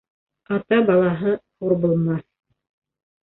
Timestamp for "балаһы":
0.87-1.33